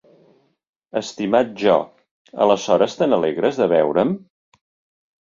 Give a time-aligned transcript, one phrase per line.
[1.01, 1.77] Estimat Jo,
[2.47, 4.21] aleshores te n'alegres de veure'm?